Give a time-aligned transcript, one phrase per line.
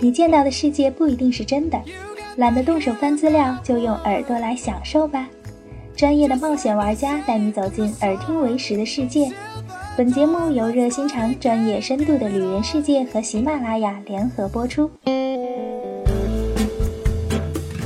[0.00, 1.80] 你见到的世界不一定是真的，
[2.36, 5.28] 懒得动手翻资料，就用耳朵来享受吧。
[5.96, 9.28] 专业的冒险玩家带你走进耳听为实的世界。
[9.96, 14.88] 本节目由热心肠、专业深度的旅人世界和喜马拉雅联合播出。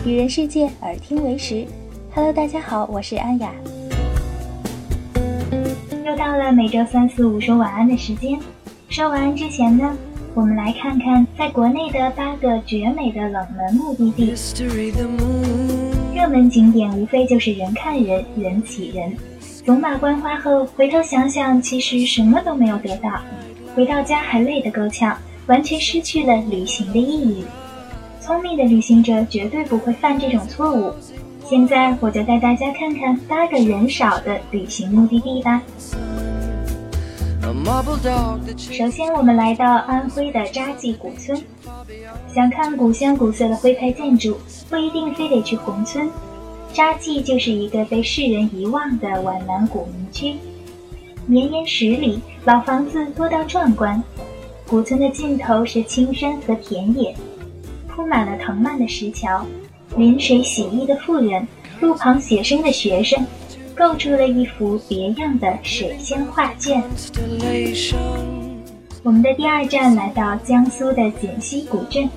[0.05, 1.67] 旅人世界，耳听为实。
[2.15, 3.51] Hello，大家好，我是安雅。
[6.05, 8.39] 又到了每周三四五说晚安的时间。
[8.91, 9.97] 说晚安之前呢，
[10.35, 14.33] 我们来看看在国内的八个绝美的冷门目的地。
[16.15, 19.15] 热门景点无非就是人看人，人挤人。
[19.67, 23.21] 走马观花后，回头想想，其实什么都没有得到，
[23.75, 25.15] 回到家还累得够呛，
[25.47, 27.45] 完全失去了旅行的意义。
[28.21, 30.95] 聪明的旅行者绝对不会犯这种错误。
[31.45, 35.61] 现在我就带大家看看八个人少的旅行目的地吧。
[38.57, 41.37] 首先，我们来到安徽的扎记古村。
[42.33, 44.39] 想看古香古色的徽派建筑，
[44.71, 46.09] 不一定非得去宏村。
[46.73, 50.37] 扎记就是一个被世人遗忘的皖南古民居，
[51.27, 54.01] 绵延十里，老房子多到壮观。
[54.69, 57.13] 古村的尽头是青山和田野，
[57.89, 59.45] 铺满了藤蔓的石桥，
[59.97, 61.47] 临水洗衣的妇人，
[61.81, 63.27] 路旁写生的学生，
[63.77, 66.83] 构筑了一幅别样的水仙画卷。
[69.03, 72.09] 我们的第二站来到江苏的锦溪古镇，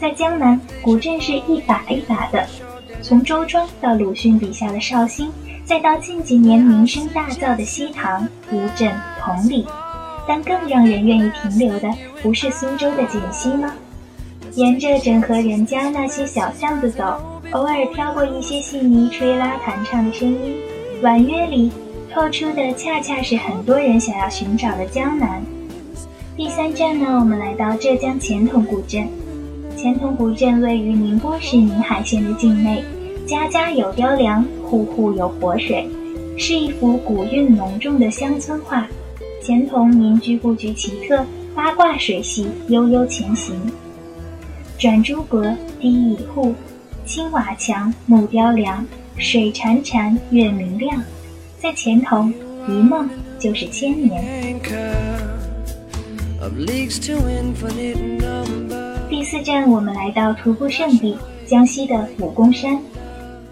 [0.00, 2.46] 在江南，古镇是一把一把的。
[3.02, 5.30] 从周庄到鲁迅笔下的绍兴，
[5.64, 9.66] 再到近几年名声大噪的西塘、乌镇、同里，
[10.28, 11.88] 但更让人愿意停留的，
[12.22, 13.74] 不是苏州的锦溪吗？
[14.54, 20.56] 沿着整河人家那些小巷子走，偶尔飘过一些细泥吹拉弹唱的声音，
[21.00, 21.70] 婉约里
[22.12, 25.42] 透出的恰恰是很多人想要寻找的江南。
[26.36, 29.08] 第三站呢，我们来到浙江钱塘古镇。
[29.76, 32.82] 钱塘古镇位于宁波市宁海县的境内，
[33.26, 35.88] 家家有雕梁，户户有活水，
[36.36, 38.86] 是一幅古韵浓重的乡村画。
[39.40, 43.54] 钱塘民居布局奇特，八卦水系悠悠前行，
[44.76, 46.52] 转朱阁，低倚户，
[47.06, 48.84] 青瓦墙，木雕梁，
[49.16, 51.00] 水潺潺，月明亮。
[51.56, 52.28] 在前头，
[52.66, 53.08] 一梦
[53.38, 54.58] 就是千年。
[59.08, 61.16] 第四站，我们来到徒步圣地
[61.46, 62.76] 江西的武功山。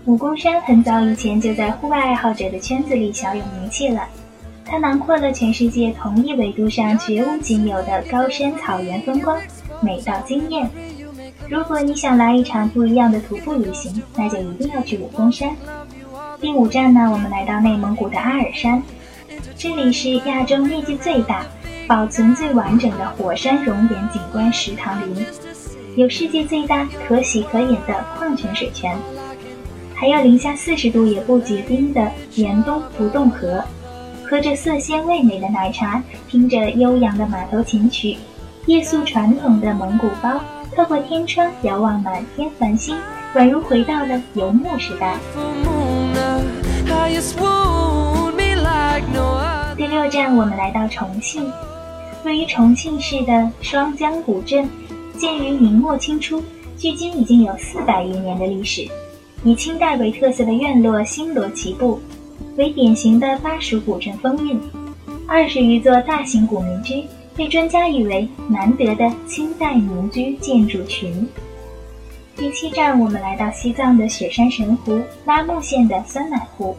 [0.05, 4.03] 武功山很早以前就在户外爱好者的圈子里小有名气了，
[4.65, 9.41] 它囊括了全世界同一纬度上绝无仅有的高山草原风光，
[9.81, 10.69] 美到惊艳。
[11.49, 15.51] 如果你想来一场不一样的徒步旅行，那就一定要去武功山。
[16.41, 18.83] 第五站呢，我们来到内蒙古的阿尔山，
[19.57, 21.45] 这里是亚洲面积最大。
[21.87, 25.27] 保存最完整的火山熔岩景观石塘林，
[25.97, 28.97] 有世界最大可洗可饮的矿泉水泉，
[29.95, 33.63] 还有零下四十度也不结冰的严冬不冻河，
[34.25, 38.17] 喝着色鲜味美的奶茶，听着悠扬的马头琴曲，
[38.67, 40.41] 夜宿传统的蒙古包，
[40.75, 42.97] 透过天窗遥望满天繁星，
[43.35, 45.19] 宛如回到了游牧时代。
[49.77, 51.53] 第六站，我们来到重庆。
[52.25, 54.67] 位于重庆市的双江古镇，
[55.19, 56.43] 建于明末清初，
[56.79, 58.89] 距今已经有四百余年的历史。
[59.43, 62.01] 以清代为特色的院落星罗棋布，
[62.57, 64.59] 为典型的巴蜀古镇风韵。
[65.27, 67.05] 二十余座大型古民居，
[67.37, 71.29] 被专家誉为难得的清代民居建筑群。
[72.37, 76.77] 第七站，我们来到西藏的雪山神湖拉木县的酸奶湖。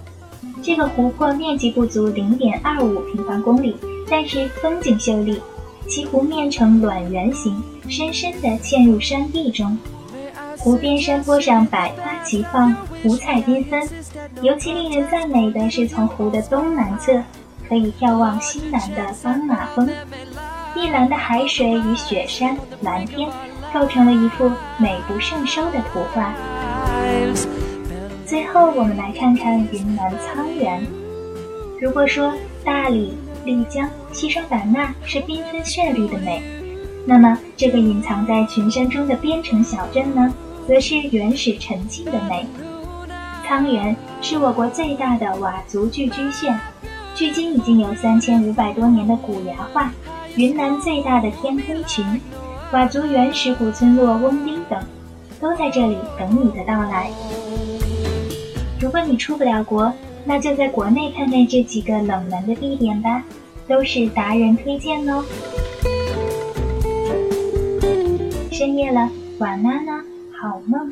[0.62, 3.76] 这个湖泊面积不足零点二五平方公里。
[4.08, 5.42] 但是风景秀丽，
[5.88, 9.76] 其湖面呈卵圆形，深深地嵌入山壁中。
[10.60, 13.82] 湖边山坡上百花齐放，五彩缤纷。
[14.44, 17.20] 尤其令人赞美的是，从湖的东南侧
[17.68, 19.90] 可以眺望西南的斑马峰，
[20.76, 23.30] 碧蓝的海水与雪山、蓝天
[23.74, 26.34] 构成了一幅美不胜收的图画。
[28.26, 30.86] 最后，我们来看看云南沧源。
[31.80, 32.34] 如果说
[32.66, 33.16] 大理，
[33.46, 36.44] 丽江、西双版纳是缤纷绚丽的美，
[37.06, 40.34] 那么这个隐藏在群山中的边城小镇呢，
[40.68, 42.46] 则是原始沉静的美。
[43.48, 46.60] 沧源是我国最大的佤族聚居县，
[47.14, 49.90] 距今已经有三千五百多年的古崖画，
[50.38, 52.04] 云南最大的天黑群，
[52.70, 54.78] 佤族原始古村落翁丁等，
[55.40, 57.10] 都在这里等你的到来。
[58.82, 59.94] 如果你出不了国，
[60.26, 63.24] 那就在国内看看这几个冷门的地点吧，
[63.66, 65.24] 都是达人推荐哦。
[68.52, 70.02] 深夜了，晚安呢，
[70.38, 70.92] 好梦。